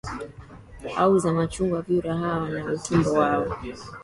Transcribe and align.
au 0.97 1.19
za 1.19 1.33
machungwa 1.33 1.81
Vyura 1.81 2.17
hawa 2.17 2.33
hawana 2.35 2.73
utumbo 2.73 3.13
wao 3.13 3.57